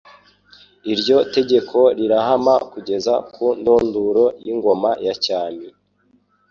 Iryo 0.93 1.17
tegeko 1.35 1.77
rirahama 1.97 2.55
kugeza 2.71 3.13
ku 3.33 3.45
ndunduro 3.59 4.25
y'Ingoma 4.45 4.89
ya 5.05 5.13
cyami, 5.23 5.67